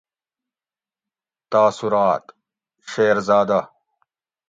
تاثرات:: 1.51 2.25
شیرزادہ 2.89 3.59